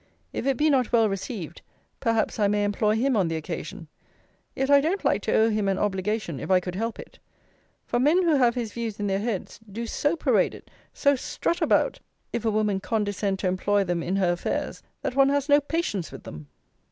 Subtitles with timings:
[0.33, 1.61] If it be not well received,
[1.99, 3.87] perhaps I may employ him on the occasion.
[4.55, 7.19] Yet I don't like to owe him an obligation, if I could help it.
[7.85, 11.61] For men who have his views in their heads, do so parade it, so strut
[11.61, 11.99] about,
[12.33, 16.11] if a woman condescend to employ them in her affairs, that one has no patience
[16.11, 16.47] with them.